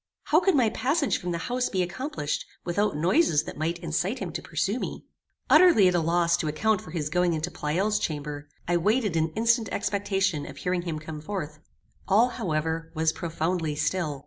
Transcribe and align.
How 0.23 0.39
could 0.39 0.55
my 0.55 0.71
passage 0.71 1.19
from 1.19 1.29
the 1.29 1.37
house 1.45 1.69
be 1.69 1.83
accomplished 1.83 2.43
without 2.65 2.97
noises 2.97 3.43
that 3.43 3.55
might 3.55 3.77
incite 3.77 4.17
him 4.17 4.31
to 4.31 4.41
pursue 4.41 4.79
me? 4.79 5.05
Utterly 5.47 5.87
at 5.87 5.93
a 5.93 5.99
loss 5.99 6.35
to 6.37 6.47
account 6.47 6.81
for 6.81 6.89
his 6.89 7.07
going 7.11 7.33
into 7.33 7.51
Pleyel's 7.51 7.99
chamber, 7.99 8.49
I 8.67 8.77
waited 8.77 9.15
in 9.15 9.29
instant 9.33 9.69
expectation 9.71 10.47
of 10.47 10.57
hearing 10.57 10.81
him 10.81 10.97
come 10.97 11.21
forth. 11.21 11.59
All, 12.07 12.29
however, 12.29 12.91
was 12.95 13.13
profoundly 13.13 13.75
still. 13.75 14.19